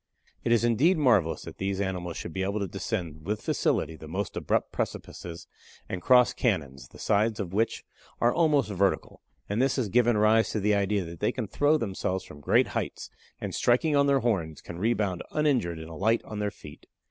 [0.43, 4.07] It is indeed marvelous that these animals should be able to descend with facility the
[4.07, 5.45] most abrupt precipices
[5.87, 7.83] and cross canons, the sides of which
[8.19, 11.77] are almost vertical, and this has given rise to the idea that they can throw
[11.77, 16.39] themselves from great heights, and striking on their horns, can rebound uninjured and alight on
[16.39, 16.87] their feet.